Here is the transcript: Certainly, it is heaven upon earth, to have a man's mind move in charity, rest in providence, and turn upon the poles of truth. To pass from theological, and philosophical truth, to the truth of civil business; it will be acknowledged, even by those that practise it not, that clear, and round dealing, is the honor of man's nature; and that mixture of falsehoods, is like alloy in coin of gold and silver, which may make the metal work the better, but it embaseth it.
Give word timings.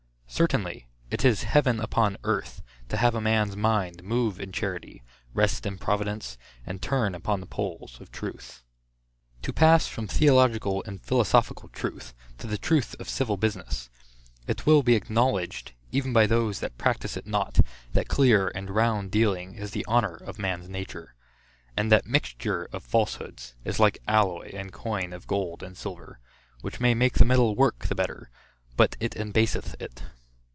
Certainly, 0.41 0.87
it 1.11 1.23
is 1.25 1.43
heaven 1.43 1.79
upon 1.81 2.15
earth, 2.23 2.63
to 2.89 2.95
have 2.97 3.13
a 3.15 3.21
man's 3.21 3.55
mind 3.57 4.01
move 4.01 4.39
in 4.39 4.51
charity, 4.53 5.03
rest 5.35 5.65
in 5.67 5.77
providence, 5.77 6.37
and 6.65 6.81
turn 6.81 7.13
upon 7.13 7.41
the 7.41 7.45
poles 7.45 7.99
of 8.01 8.11
truth. 8.13 8.63
To 9.43 9.51
pass 9.53 9.87
from 9.87 10.07
theological, 10.07 10.83
and 10.87 11.03
philosophical 11.03 11.67
truth, 11.69 12.13
to 12.39 12.47
the 12.47 12.57
truth 12.57 12.95
of 12.97 13.09
civil 13.09 13.35
business; 13.37 13.89
it 14.47 14.65
will 14.65 14.81
be 14.83 14.95
acknowledged, 14.95 15.73
even 15.91 16.11
by 16.13 16.25
those 16.27 16.59
that 16.61 16.77
practise 16.77 17.15
it 17.17 17.27
not, 17.27 17.59
that 17.91 18.07
clear, 18.07 18.47
and 18.55 18.69
round 18.71 19.11
dealing, 19.11 19.53
is 19.55 19.71
the 19.71 19.85
honor 19.85 20.15
of 20.15 20.39
man's 20.39 20.69
nature; 20.69 21.13
and 21.75 21.91
that 21.91 22.07
mixture 22.07 22.67
of 22.71 22.83
falsehoods, 22.85 23.53
is 23.65 23.81
like 23.81 23.99
alloy 24.07 24.49
in 24.51 24.71
coin 24.71 25.11
of 25.13 25.27
gold 25.27 25.61
and 25.61 25.75
silver, 25.77 26.19
which 26.61 26.79
may 26.79 26.93
make 26.95 27.15
the 27.15 27.25
metal 27.25 27.53
work 27.53 27.85
the 27.87 27.95
better, 27.95 28.31
but 28.77 28.95
it 29.01 29.15
embaseth 29.17 29.75
it. 29.79 30.01